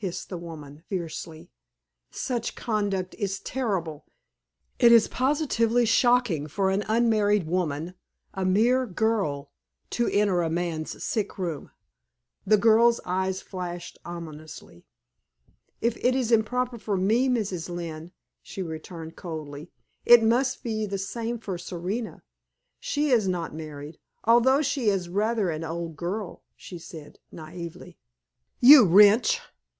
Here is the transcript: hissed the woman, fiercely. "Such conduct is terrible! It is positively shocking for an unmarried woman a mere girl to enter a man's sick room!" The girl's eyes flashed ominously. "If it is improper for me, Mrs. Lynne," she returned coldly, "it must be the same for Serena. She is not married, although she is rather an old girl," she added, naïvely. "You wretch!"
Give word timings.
hissed 0.00 0.28
the 0.28 0.38
woman, 0.38 0.80
fiercely. 0.88 1.50
"Such 2.12 2.54
conduct 2.54 3.14
is 3.16 3.40
terrible! 3.40 4.06
It 4.78 4.92
is 4.92 5.08
positively 5.08 5.84
shocking 5.84 6.46
for 6.46 6.70
an 6.70 6.84
unmarried 6.86 7.48
woman 7.48 7.94
a 8.32 8.44
mere 8.44 8.86
girl 8.86 9.50
to 9.90 10.06
enter 10.06 10.40
a 10.42 10.48
man's 10.50 11.02
sick 11.02 11.36
room!" 11.36 11.72
The 12.46 12.56
girl's 12.56 13.00
eyes 13.04 13.42
flashed 13.42 13.98
ominously. 14.04 14.84
"If 15.80 15.96
it 15.96 16.14
is 16.14 16.30
improper 16.30 16.78
for 16.78 16.96
me, 16.96 17.28
Mrs. 17.28 17.68
Lynne," 17.68 18.12
she 18.40 18.62
returned 18.62 19.16
coldly, 19.16 19.72
"it 20.06 20.22
must 20.22 20.62
be 20.62 20.86
the 20.86 20.96
same 20.96 21.40
for 21.40 21.58
Serena. 21.58 22.22
She 22.78 23.10
is 23.10 23.26
not 23.26 23.52
married, 23.52 23.98
although 24.22 24.62
she 24.62 24.90
is 24.90 25.08
rather 25.08 25.50
an 25.50 25.64
old 25.64 25.96
girl," 25.96 26.44
she 26.54 26.76
added, 26.94 27.18
naïvely. 27.34 27.96
"You 28.60 28.84
wretch!" 28.86 29.40